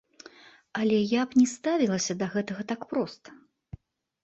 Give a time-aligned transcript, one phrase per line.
[0.83, 3.39] Але я б не ставілася да гэтага так проста.